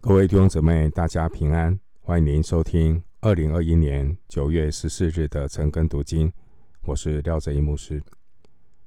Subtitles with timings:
[0.00, 1.76] 各位弟兄姊妹，大家平安！
[2.02, 6.32] 欢迎您收听二零二一年九月十四日的晨更读经。
[6.82, 8.00] 我是廖哲一牧师。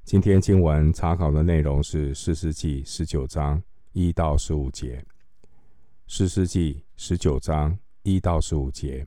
[0.06, 3.62] 今天经文查考的内容是《四世纪》十九章
[3.92, 4.96] 一到十五节，
[6.08, 9.06] 《四世纪》十九章一到十五节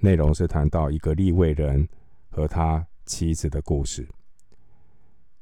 [0.00, 1.88] 内容是谈到一个利未人
[2.28, 4.06] 和他妻子的故事。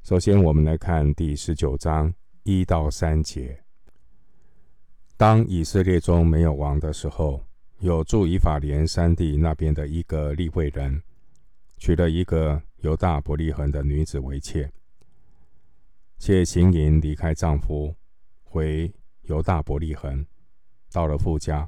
[0.01, 2.13] 首先，我们来看第十九章
[2.43, 3.61] 一到三节。
[5.17, 7.43] 当以色列中没有王的时候，
[7.79, 11.01] 有住以法莲山地那边的一个利未人，
[11.77, 14.71] 娶了一个犹大伯利恒的女子为妾，
[16.19, 17.95] 且行营离开丈夫，
[18.43, 20.23] 回犹大伯利恒，
[20.91, 21.67] 到了父家，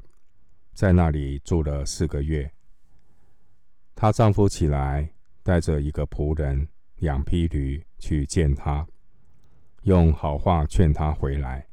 [0.75, 2.51] 在那里住了四个月。
[3.95, 8.87] 她丈夫起来，带着一个仆人、两匹驴去见她，
[9.81, 11.68] 用好话劝她回来。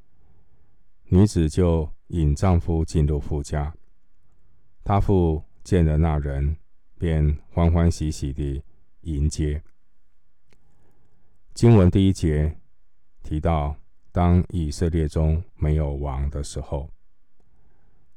[1.09, 3.73] 女子就引丈夫进入父家，
[4.83, 6.57] 他父见了那人，
[6.99, 8.61] 便欢欢喜喜地
[9.03, 9.63] 迎接。
[11.55, 12.57] 经文第一节
[13.23, 13.77] 提到，
[14.11, 16.91] 当以色列中没有王的时候，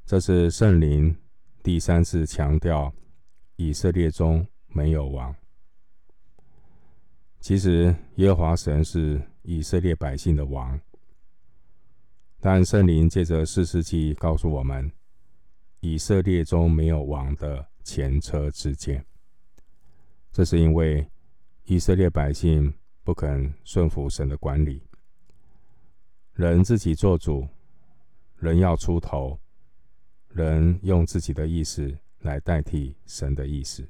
[0.03, 1.15] 这是圣灵
[1.61, 2.91] 第三次强调
[3.55, 5.35] 以色列中没有王。
[7.39, 10.79] 其实，耶和华神是以色列百姓的王。
[12.41, 14.89] 但圣灵借着四世纪告诉我们，
[15.81, 19.05] 以色列中没有王的前车之鉴。
[20.31, 21.05] 这是因为
[21.65, 22.73] 以色列百姓
[23.03, 24.81] 不肯顺服神的管理，
[26.33, 27.45] 人自己做主，
[28.37, 29.37] 人要出头，
[30.29, 33.85] 人用自己的意思来代替神的意思。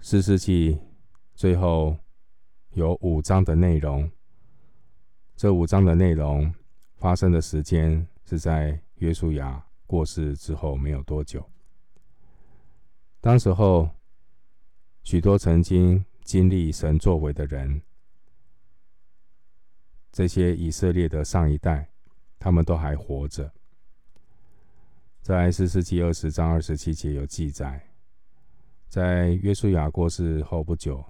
[0.00, 0.78] 四世纪
[1.34, 1.98] 最后
[2.72, 4.10] 有五章的内容。
[5.38, 6.52] 这五章的内容
[6.96, 11.48] 发生的时间是在约书亚过世之后没有多久。
[13.20, 13.88] 当时候，
[15.04, 17.80] 许多曾经经历神作为的人，
[20.10, 21.88] 这些以色列的上一代，
[22.40, 23.48] 他们都还活着。
[25.22, 27.80] 在四世纪二十章二十七节有记载，
[28.88, 31.04] 在约书亚过世后不久，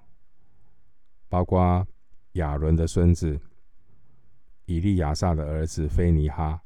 [1.27, 1.87] 包括
[2.33, 3.41] 亚伦的孙子。
[4.69, 6.61] 以利亚撒的儿子非尼哈，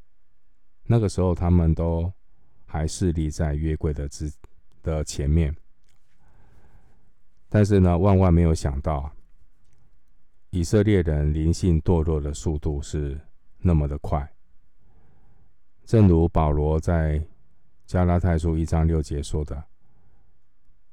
[0.84, 2.12] 那个时候他们都
[2.66, 4.30] 还侍立在约柜的之
[4.81, 5.56] 的前面。
[7.47, 9.09] 但是呢，万万没有想到，
[10.50, 13.18] 以色列人灵性堕落的速度是
[13.59, 14.30] 那么的快。
[15.86, 17.25] 正如保罗在
[17.86, 19.63] 加拉太书一章六节说的：“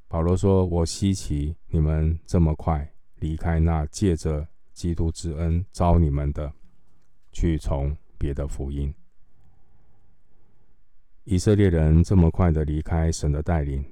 [0.06, 6.52] 保罗说，我稀奇你们这么快离开那借着基督之恩招你们的。”
[7.32, 8.92] 去从别的福音，
[11.24, 13.84] 以色列人这么快的离开神的带领，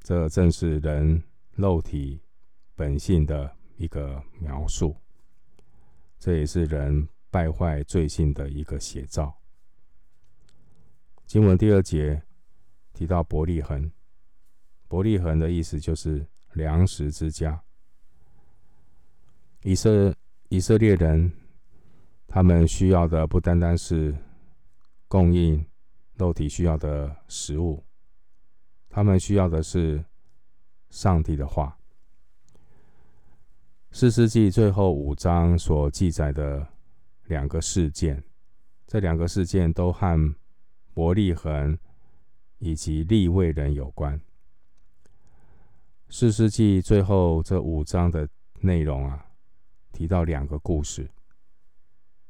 [0.00, 1.22] 这正是人
[1.52, 2.22] 肉体
[2.76, 4.96] 本性的一个描述，
[6.18, 9.36] 这也是人败坏罪性的一个写照。
[11.26, 12.22] 经文第二节
[12.92, 13.90] 提到伯利恒，
[14.86, 17.62] 伯利恒的意思就是粮食之家。
[19.62, 20.14] 以色
[20.48, 21.30] 以色列人。
[22.34, 24.16] 他们需要的不单单是
[25.06, 25.62] 供应
[26.14, 27.84] 肉体需要的食物，
[28.88, 30.02] 他们需要的是
[30.88, 31.76] 上帝的话。
[33.90, 36.66] 四世纪最后五章所记载的
[37.26, 38.24] 两个事件，
[38.86, 40.34] 这两个事件都和
[40.94, 41.78] 伯利恒
[42.56, 44.18] 以及利未人有关。
[46.08, 48.26] 四世纪最后这五章的
[48.62, 49.26] 内容啊，
[49.92, 51.06] 提到两个故事。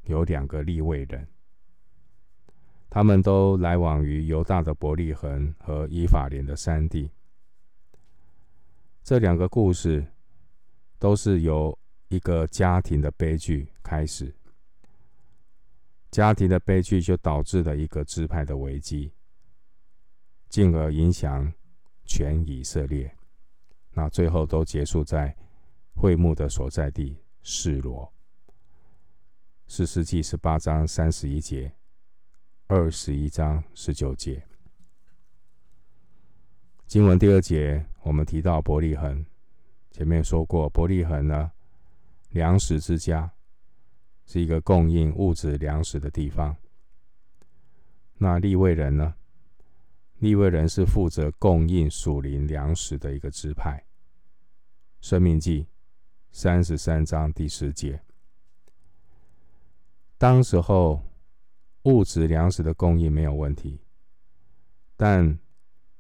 [0.05, 1.27] 有两个利未人，
[2.91, 7.11] 他们都来往于犹大的伯利恒和以法莲的山地。
[9.03, 10.07] 这两个故事
[10.99, 11.77] 都是由
[12.09, 14.35] 一个家庭的悲剧开始，
[16.11, 19.13] 家庭的悲剧就导致了一个支派的危机，
[20.49, 21.53] 进而影响
[22.05, 23.13] 全以色列。
[23.93, 25.35] 那最后都结束在
[25.95, 28.13] 会幕的所在地示罗。
[29.75, 31.73] 四世记十八章三十一节，
[32.67, 34.47] 二十一章十九节。
[36.87, 39.25] 经文第二节，我们提到伯利恒，
[39.91, 41.53] 前面说过，伯利恒呢，
[42.33, 43.33] 粮食之家，
[44.27, 46.55] 是一个供应物质粮食的地方。
[48.19, 49.15] 那利未人呢？
[50.19, 53.83] 利未人是负责供应属灵粮食的一个支派。
[55.01, 55.67] 生命记
[56.31, 58.03] 三十三章第十节。
[60.23, 61.03] 当时候，
[61.83, 63.81] 物质粮食的供应没有问题，
[64.97, 65.37] 但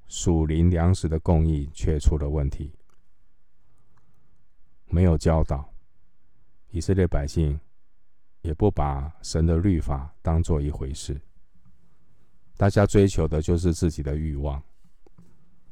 [0.06, 2.72] 属灵粮食的供应却出了问题。
[4.86, 5.68] 没有教导，
[6.70, 7.58] 以色列百姓
[8.42, 11.20] 也不把神的律法当做一回事。
[12.56, 14.62] 大家追求的就是自己的欲望，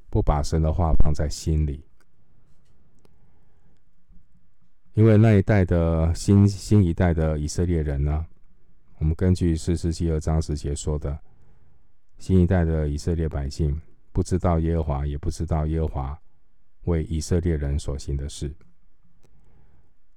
[0.08, 1.84] 不把神的话放在心里。
[4.94, 8.26] 因为那一代的新新一代的以色列人呢，
[9.00, 11.18] 我们根据四世纪二章十节说的，
[12.18, 13.80] 新一代的以色列百姓
[14.12, 16.22] 不知道耶和华，也不知道耶和华
[16.82, 18.54] 为以色列人所行的事，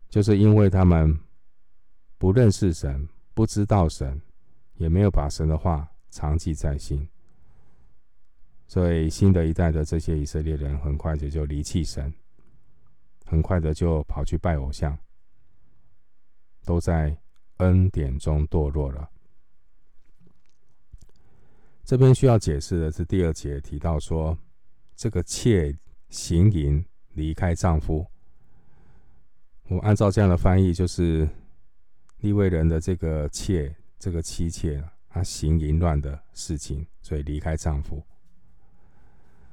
[0.10, 1.18] 就是因为他们
[2.18, 4.22] 不认识神，不知道神，
[4.76, 7.08] 也没有把神的话常记在心，
[8.68, 12.14] 所以新的一代的这些以色列人很快就就离弃神。
[13.26, 14.96] 很快的就跑去拜偶像，
[16.66, 17.18] 都在
[17.58, 19.10] 恩典中堕落了。
[21.84, 24.38] 这边需要解释的是第二节提到说，
[24.96, 25.78] 这个妾
[26.10, 26.84] 行淫
[27.14, 28.06] 离开丈夫。
[29.68, 31.28] 我按照这样的翻译，就是
[32.20, 38.02] 利未人的这个妾，这个妻妾，她行淫乱的事情，所以离开丈夫。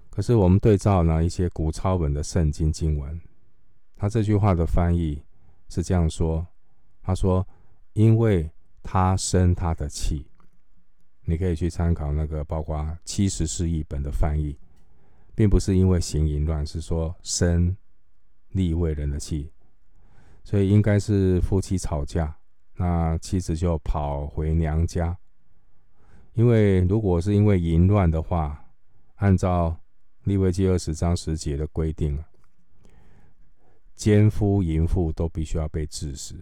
[0.08, 3.20] 可是我们对照呢一些古抄本的圣经经文。
[3.96, 5.22] 他这句话的翻译
[5.68, 6.46] 是这样说
[7.02, 7.46] ：“他说，
[7.92, 8.50] 因为
[8.82, 10.26] 他生他的气，
[11.24, 14.58] 你可以去参考那个包括七十四译本的翻译，
[15.34, 17.76] 并不是因为行淫乱，是说生
[18.50, 19.52] 立位人的气，
[20.44, 22.36] 所以应该是夫妻吵架，
[22.76, 25.16] 那妻子就跑回娘家。
[26.34, 28.64] 因为如果是因为淫乱的话，
[29.16, 29.76] 按照
[30.24, 32.18] 利未记二十章十节的规定。”
[33.94, 36.34] 奸夫淫妇都必须要被治死，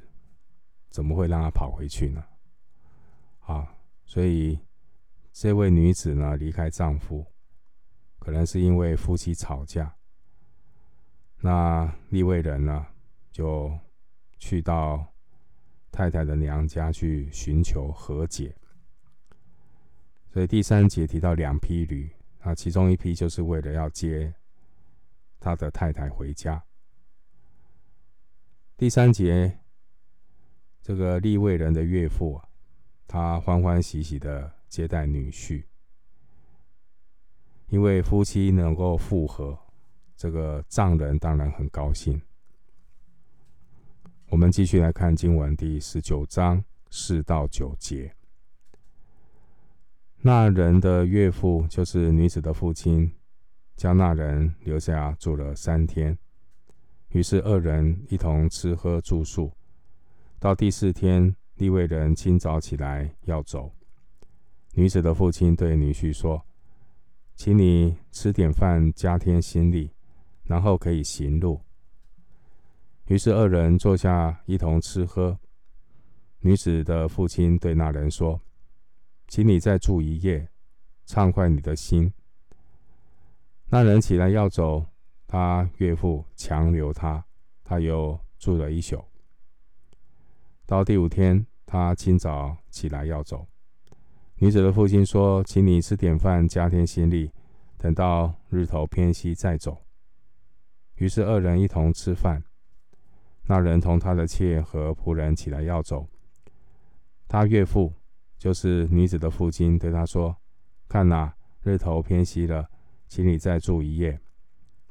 [0.91, 2.25] 怎么会让他跑回去呢？
[3.41, 3.75] 啊，
[4.05, 4.59] 所以
[5.33, 7.27] 这位女子呢，离开丈夫，
[8.19, 9.95] 可能是因为夫妻吵架。
[11.41, 12.87] 那立位人呢，
[13.31, 13.73] 就
[14.39, 15.07] 去到
[15.93, 18.55] 太太的娘家去寻求和解。
[20.31, 24.35] 所以第三节提到两批驴，啊，其中一批就是为了要接
[25.41, 26.63] 他的太太回家。
[28.77, 29.59] 第三节，
[30.89, 32.49] 这个利未人的岳父啊，
[33.07, 35.63] 他欢欢喜喜的接待女婿，
[37.69, 39.59] 因为夫妻能够复合，
[40.17, 42.19] 这个丈人当然很高兴。
[44.31, 48.11] 我们继续来看经文第十九章四到九节。
[50.23, 53.13] 那人的岳父就是女子的父亲，
[53.77, 56.17] 将那人留下住了三天。
[57.11, 59.53] 于是二人一同吃喝住宿。
[60.41, 63.73] 到第四天，利未人清早起来要走。
[64.75, 66.47] 女子的父亲对女婿说
[67.35, 69.91] ：“请你吃点饭，加添心力，
[70.45, 71.61] 然后可以行路。”
[73.09, 75.37] 于是二人坐下一同吃喝。
[76.39, 78.41] 女子的父亲对那人说
[79.27, 80.49] ：“请你再住一夜，
[81.05, 82.13] 畅快你的心。”
[83.71, 84.87] 那人起来要走。
[85.27, 87.23] 他岳父强留他，
[87.63, 89.05] 他又住了一宿。
[90.69, 93.49] 到第五天，他清早起来要走。
[94.35, 97.33] 女子的父亲说：“请你吃点饭，加添心力，
[97.79, 99.83] 等到日头偏西再走。”
[100.97, 102.45] 于是二人一同吃饭。
[103.47, 106.07] 那人同他的妾和仆人起来要走。
[107.27, 107.91] 他岳父
[108.37, 110.37] 就是女子的父亲对他说
[110.87, 112.69] ：“看呐，日头偏西了，
[113.07, 114.21] 请你再住一夜。”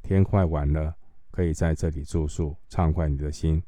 [0.02, 0.96] 天快晚了，
[1.30, 3.62] 可以在这里住宿，畅快你的心。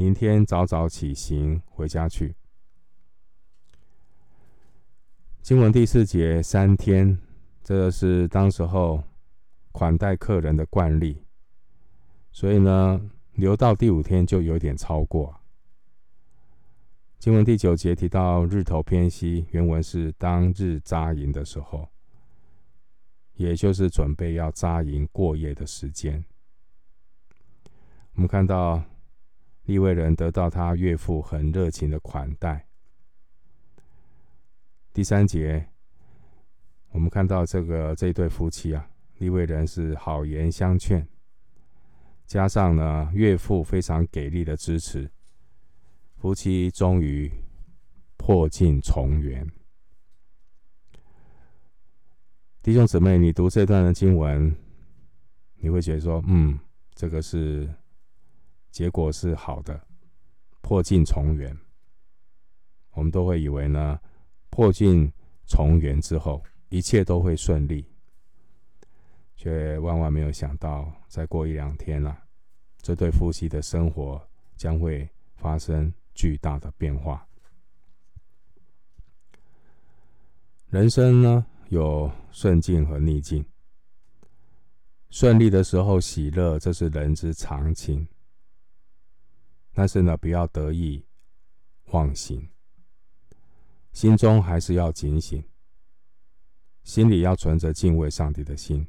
[0.00, 2.34] 明天早早起行回家去。
[5.42, 7.18] 经文第四节三天，
[7.62, 9.04] 这是当时候
[9.72, 11.22] 款待客人的惯例，
[12.32, 15.38] 所以呢，留到第五天就有点超过。
[17.18, 21.86] 经文第九节提到日头偏西，原文是当日扎营的时候。
[23.34, 26.24] 也就是准备要扎营过夜的时间。
[28.14, 28.82] 我们看到
[29.70, 32.66] 利未人得到他岳父很热情的款待。
[34.92, 35.64] 第三节，
[36.90, 41.06] 我们看到这个这对夫妻啊，利未人是好言相劝，
[42.26, 45.08] 加上呢岳父非常给力的支持，
[46.16, 47.30] 夫妻终于
[48.16, 49.48] 破镜重圆。
[52.60, 54.52] 弟兄姊妹，你读这段的经文，
[55.58, 56.58] 你会觉得说：“嗯，
[56.92, 57.72] 这个是
[58.70, 59.80] 结果是好的，
[60.60, 61.56] 破镜重圆。”
[62.92, 63.98] 我们都会以为呢，
[64.50, 65.10] 破镜
[65.46, 67.86] 重圆之后，一切都会顺利，
[69.36, 72.20] 却万万没有想到，再过一两天啊，
[72.82, 74.20] 这对夫妻的生活
[74.56, 77.26] 将会发生巨大的变化。
[80.68, 83.44] 人生呢，有顺境和逆境。
[85.10, 88.06] 顺利的时候喜乐，这是人之常情。
[89.72, 91.04] 但是呢，不要得意
[91.86, 92.48] 忘形，
[93.92, 95.42] 心中还是要警醒，
[96.82, 98.86] 心里要存着敬畏上帝的心。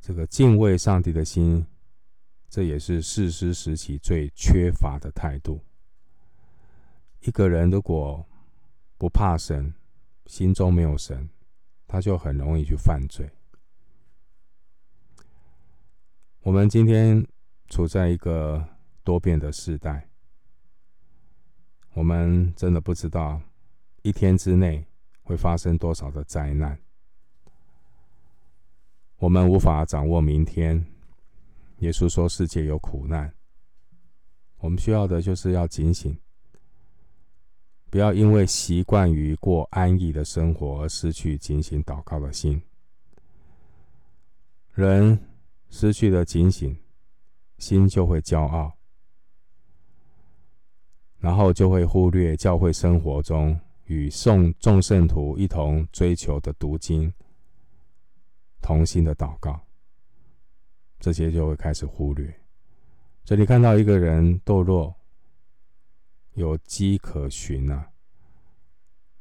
[0.00, 1.66] 这个敬畏上帝的心，
[2.48, 5.64] 这也是士师时期最缺乏的态度。
[7.20, 8.24] 一个人如果
[8.96, 9.74] 不怕神，
[10.26, 11.28] 心中没有神，
[11.86, 13.28] 他就很容易去犯罪。
[16.42, 17.26] 我们今天
[17.68, 18.66] 处在一个
[19.08, 20.06] 多变的时代，
[21.94, 23.40] 我们真的不知道
[24.02, 24.84] 一天之内
[25.22, 26.78] 会发生多少的灾难，
[29.16, 30.84] 我们无法掌握明天。
[31.78, 33.32] 耶稣说世界有苦难，
[34.58, 36.14] 我们需要的就是要警醒，
[37.88, 42.60] 不要因为习惯于过安逸的生活而失去警醒祷告的心。
[44.74, 45.18] 人。
[45.70, 46.78] 失去了警醒，
[47.58, 48.77] 心就会骄傲，
[51.18, 57.12] 然后就会忽略教会生活中与众众圣徒一同追求的读经、
[58.60, 59.60] 同心的祷告，
[61.00, 62.32] 这些就会开始忽略。
[63.24, 64.94] 这里看到一个人堕落，
[66.34, 67.88] 有迹可循啊！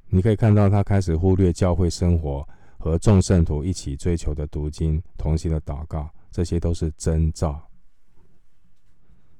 [0.07, 6.09] 你可以看到他开始忽略教会生活和众圣徒一起追求的读经、同心的祷告。
[6.29, 7.59] 这些都是征兆，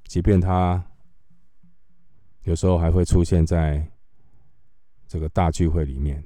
[0.05, 0.83] 即便他
[2.47, 3.85] 有时候还会出现在
[5.05, 6.23] 这个大聚会里面，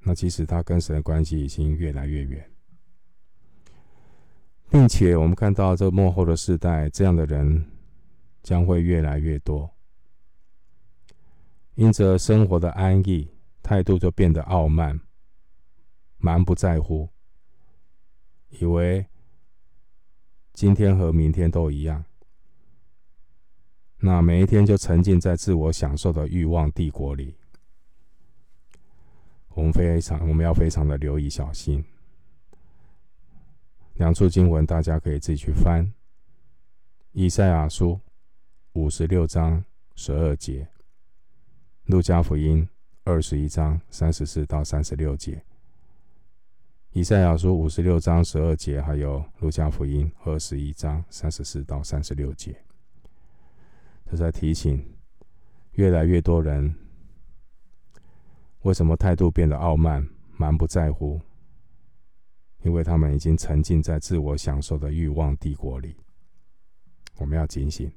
[0.00, 2.50] 那其实他跟神的关系已经越来越远，
[4.68, 7.70] 并且我们看到这幕后的世代，这样的人
[8.42, 9.70] 将会越来越多，
[11.76, 13.30] 因着生活的安逸，
[13.62, 15.00] 态度就变得傲慢，
[16.18, 17.08] 蛮不在乎，
[18.48, 19.06] 以为。
[20.52, 22.04] 今天和明天都一样，
[24.00, 27.36] 那每一天就沉浸在自我享受的欲望帝国里。
[29.50, 31.84] 我们非常，我们要非常的留意小心。
[33.94, 35.84] 两处经文大家可以自己去翻，
[37.12, 37.92] 《以赛亚书》
[38.72, 39.62] 五十六章
[39.94, 40.62] 十二节，
[41.84, 42.62] 《路加福音》
[43.04, 45.42] 二十一章三十四到三十六节。
[46.92, 52.56] 以赛亚书五十六章十二节，还有路加福音二十一章三十四到三十六节，
[54.10, 54.84] 是在提醒
[55.72, 56.74] 越来越多人
[58.62, 61.20] 为什么态度变得傲慢、蛮不在乎，
[62.62, 65.96] 因为他们已经沉浸在自我享受的欲望帝国里。
[67.16, 67.90] 我们要警醒。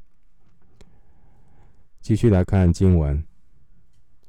[1.99, 3.25] 继续来看经文，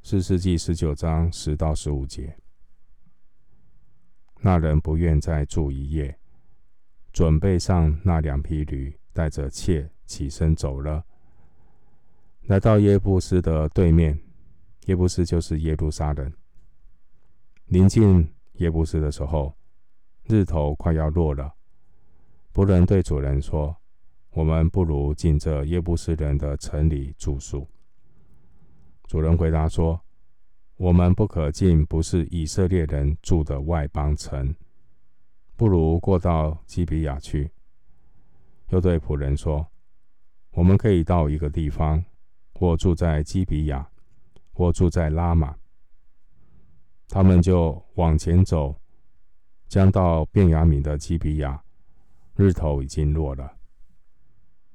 [0.03, 2.37] 四世纪十九章十到十五节。
[4.41, 6.19] 那人不愿再住一夜，
[7.13, 11.05] 准备上那两匹驴，带着妾起身走了。
[12.47, 14.19] 来到耶布斯的对面，
[14.87, 16.33] 耶布斯就是耶路撒冷。
[17.67, 19.55] 临近耶布斯的时候，
[20.25, 21.55] 日头快要落了。
[22.53, 23.75] 仆人对主人说
[24.33, 27.67] ：“我们不如进这耶布斯人的城里住宿。”
[29.09, 30.01] 主人回答说。
[30.77, 34.53] 我们不可进不是以色列人住的外邦城，
[35.55, 37.49] 不如过到基比亚去。
[38.71, 39.65] 又对仆人说
[40.51, 42.05] ：“我们可以到一个地方，
[42.55, 43.87] 或住在基比亚，
[44.53, 45.55] 或住在拉玛。”
[47.09, 48.75] 他们就往前走，
[49.69, 51.63] 将到便雅悯的基比亚，
[52.35, 53.57] 日头已经落了。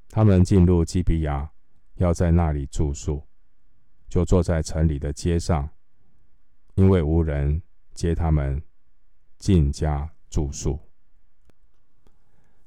[0.10, 1.52] 他们进入基比亚，
[1.96, 3.24] 要在那里住宿，
[4.08, 5.70] 就坐在城里的街上。
[6.76, 7.62] 因为无人
[7.94, 8.64] 接他们
[9.38, 10.80] 进家住宿。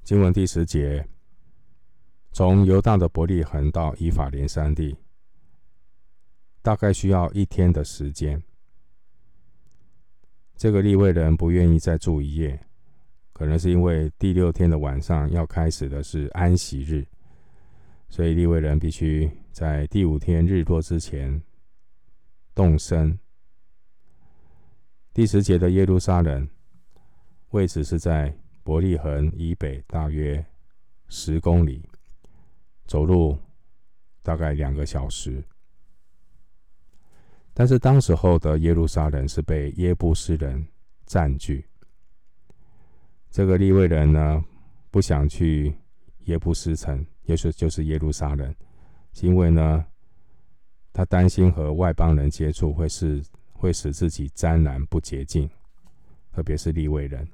[0.02, 1.08] 经文第十节，
[2.32, 4.96] 从犹大的伯利恒到以法莲山地，
[6.62, 8.42] 大概需要一天的时间。
[10.56, 12.58] 这个利未人不愿意再住一夜，
[13.34, 17.06] 可能是因为第六天的晚上要开始的是安息日，
[18.08, 21.42] 所以利未人必须在第五天日落之前
[22.54, 23.18] 动身。
[25.12, 26.48] 第十节的耶路撒冷
[27.50, 30.42] 位置是在伯利恒以北大约
[31.08, 31.86] 十公里，
[32.86, 33.38] 走路
[34.22, 35.42] 大概两个小时。
[37.54, 40.66] 但是当时候的耶路撒冷是被耶布斯人
[41.04, 41.64] 占据。
[43.30, 44.42] 这个利未人呢，
[44.90, 45.74] 不想去
[46.24, 48.54] 耶布斯城，也是就是耶路撒冷，
[49.20, 49.84] 因为呢，
[50.92, 53.22] 他担心和外邦人接触会使
[53.52, 55.48] 会使自己沾染不洁净，
[56.32, 57.26] 特别是利未人。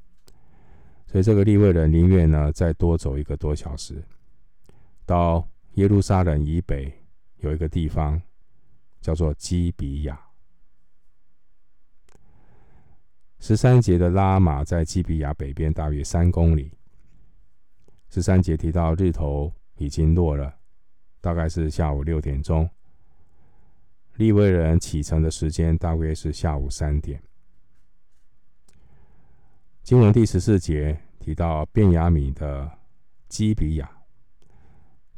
[1.06, 4.02] 所以这个利未人宁愿呢再多走一个多小时，
[5.08, 6.92] 到耶路撒冷以北
[7.36, 8.20] 有一个地方
[9.00, 10.20] 叫做基比亚。
[13.38, 16.70] 十三节的拉玛在基比亚北边大约三公里。
[18.10, 20.54] 十三节提到日头已经落了，
[21.22, 22.68] 大概是下午六点钟。
[24.16, 27.22] 利未人启程的时间大约是下午三点。
[29.82, 32.70] 经文第十四节提到便雅悯的
[33.30, 33.90] 基比亚，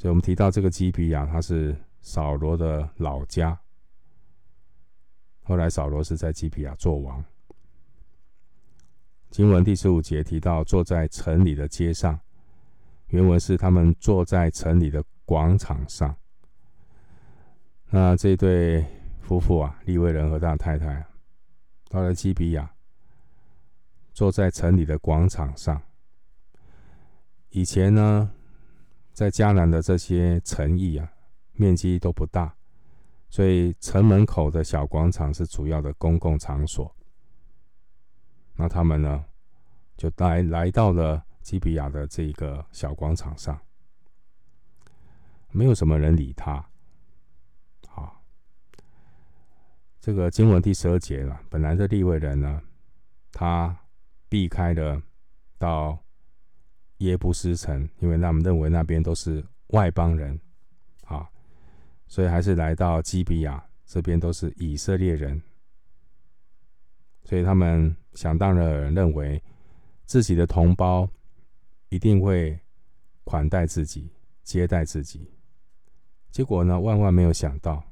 [0.00, 3.60] 所以我们提到这个基比亚，它是扫罗的老家。
[5.42, 7.22] 后来扫罗是在基比亚做王。
[9.28, 12.18] 经文第十五节提到坐在城里的街上，
[13.08, 16.16] 原文是他们坐在城里的广场上。
[17.90, 18.82] 那这对
[19.20, 21.04] 夫妇啊，利未人和他太太，
[21.90, 22.72] 到了基比亚，
[24.14, 25.82] 坐在城里的广场上。
[27.50, 28.32] 以前呢，
[29.20, 31.06] 在迦南的这些城邑啊，
[31.52, 32.54] 面积都不大，
[33.28, 36.90] 所以城门口的小广场是主要的公共场所。
[38.54, 39.22] 那他们呢，
[39.94, 43.60] 就来来到了基比亚的这个小广场上，
[45.50, 46.64] 没有什么人理他。
[47.88, 48.22] 好，
[50.00, 51.38] 这个经文第十二节了。
[51.50, 52.62] 本来的利未人呢，
[53.30, 53.80] 他
[54.30, 55.02] 避开了
[55.58, 56.02] 到
[57.00, 60.40] 耶布斯城，因为他们认为那边都是外邦人，
[61.04, 61.28] 啊，
[62.06, 65.42] 所以还是来到基比亚这边都是以色列人。
[67.24, 69.42] 所以他们想当然认为
[70.04, 71.08] 自己的同胞
[71.88, 72.58] 一定会
[73.24, 74.10] 款待自己、
[74.42, 75.30] 接待自己。
[76.30, 77.84] 结果呢，万万没有想到，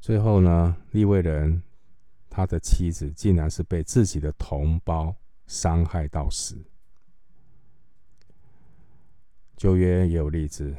[0.00, 1.62] 最后呢，利未人
[2.28, 5.14] 他的妻子竟然是被自己的同胞
[5.50, 6.64] 伤害到死。
[9.56, 10.76] 旧约也有例子，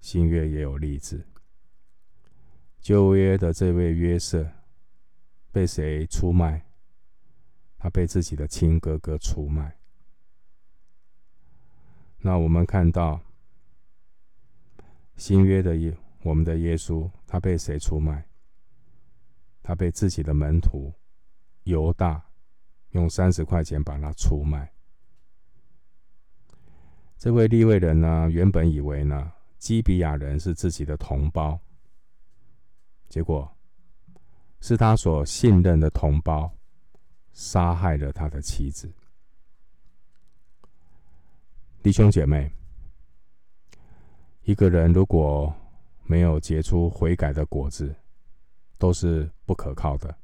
[0.00, 1.26] 新约也有例子。
[2.80, 4.48] 旧约的这位约瑟。
[5.50, 6.64] 被谁出卖？
[7.76, 9.76] 他被自己的亲哥哥出卖。
[12.16, 13.20] 那我们看到
[15.18, 18.26] 新约的耶，我们的耶稣，他被谁出卖？
[19.62, 20.94] 他被自己的门徒
[21.64, 22.24] 犹大
[22.92, 24.72] 用三十块钱把他出卖。
[27.18, 31.60] 这位利未人呢，原本以为呢，基比亚人是自己的同胞，
[33.08, 33.50] 结果。
[34.64, 36.48] 是他所信任的同胞
[37.32, 38.88] 杀害了他的妻子。
[41.82, 42.48] 弟兄姐妹，
[44.44, 45.52] 一个人如果
[46.04, 47.92] 没有结出悔改的果子，
[48.78, 50.16] 都是不可靠的。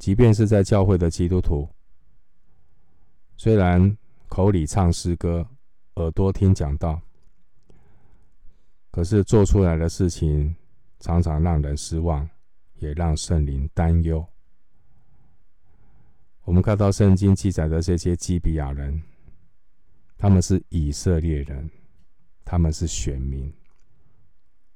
[0.00, 1.68] 即便是在教会的基督徒，
[3.36, 5.46] 虽然口里唱诗歌，
[5.94, 7.00] 耳朵听讲道，
[8.90, 10.56] 可是做出来的事情
[10.98, 12.28] 常常让人失望。
[12.80, 14.26] 也让圣灵担忧。
[16.44, 19.02] 我们看到圣经记载的这些基比亚人，
[20.16, 21.70] 他们是以色列人，
[22.42, 23.52] 他们是选民。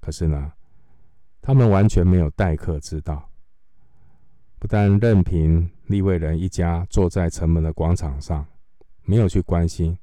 [0.01, 0.53] 可是呢，
[1.41, 3.27] 他们完全没有待客之道，
[4.65, 8.47] 不但任凭利未人一家坐在城门的广场上，
[9.03, 9.95] 没有去关心，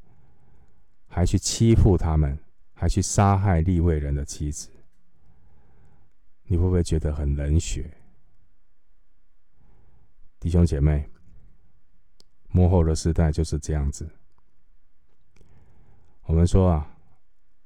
[1.07, 2.37] 还去欺负他们，
[2.71, 4.69] 还去杀害利未人的妻子。
[6.43, 7.89] 你会不会觉得很冷血？
[10.39, 11.09] 弟兄姐妹，
[12.49, 14.07] 末后的时代就是这样子。
[16.25, 16.95] 我们说啊，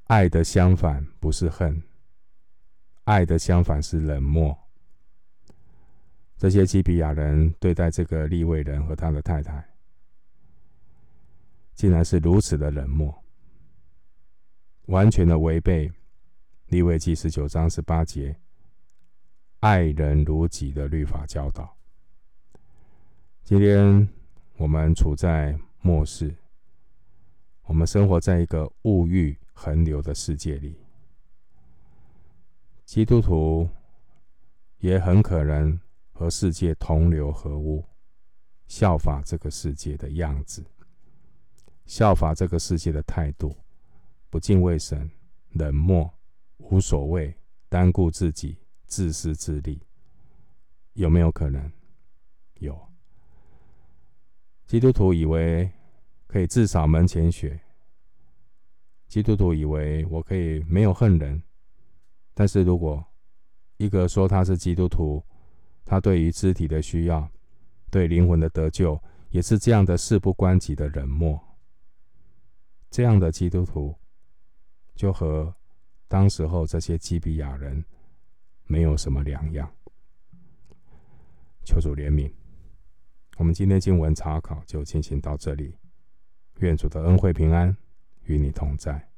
[0.05, 1.83] 爱的相反不是恨，
[3.03, 4.57] 爱的相反是冷漠。
[6.37, 9.65] 这些基比亚人对待这个利未人和他的太太，
[11.73, 13.23] 竟然是如此的冷漠，
[14.87, 15.91] 完全的违背
[16.67, 18.35] 利未记十九章十八节。
[19.61, 21.75] 爱人如己的律法教导。
[23.43, 24.07] 今天
[24.57, 26.35] 我们处在末世，
[27.63, 30.75] 我们生活在一个物欲横流的世界里。
[32.83, 33.67] 基督徒
[34.79, 35.79] 也很可能
[36.17, 37.83] 和世界同流合污，
[38.67, 40.65] 效法这个世界的样子，
[41.85, 43.53] 效法这个世界的态度，
[44.29, 45.11] 不敬畏神，
[45.51, 46.09] 冷漠，
[46.57, 47.35] 无所谓，
[47.67, 49.81] 单顾自己、自私自利，
[50.93, 51.69] 有没有可能？
[52.59, 52.79] 有。
[54.65, 55.69] 基督徒以为
[56.27, 57.59] 可以自扫门前雪，
[59.05, 61.43] 基督徒以为我可以没有恨人，
[62.33, 63.05] 但是如果
[63.75, 65.21] 一个说他是基督徒，
[65.85, 67.29] 他对于肢体的需要、
[67.89, 71.39] 对灵魂的得救，也是这样的事不关己的冷漠，
[72.89, 73.95] 这样的基督徒
[74.95, 75.55] 就和
[76.07, 77.85] 当时候这些基比亚人
[78.65, 79.71] 没有什么两样。
[81.63, 82.31] 求主怜悯。
[83.37, 85.77] 我们今天经文查考就进行到这里，
[86.59, 87.75] 愿主的恩惠平安
[88.23, 89.09] 与你同在。